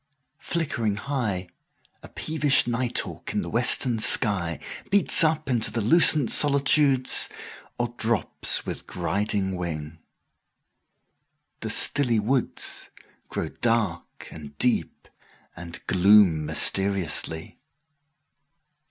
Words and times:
Flickering 0.39 0.95
high,5A 0.95 2.15
peevish 2.15 2.65
night 2.65 2.97
hawk 3.01 3.33
in 3.35 3.43
the 3.43 3.51
western 3.51 3.97
sky6Beats 3.99 5.23
up 5.23 5.47
into 5.47 5.69
the 5.69 5.79
lucent 5.79 6.31
solitudes,7Or 6.31 7.95
drops 7.97 8.65
with 8.65 8.87
griding 8.87 9.55
wing. 9.55 9.99
The 11.59 11.69
stilly 11.69 12.19
woods8Grow 12.19 13.61
dark 13.61 14.27
and 14.31 14.57
deep, 14.57 15.07
and 15.55 15.79
gloom 15.85 16.47
mysteriously. 16.47 17.59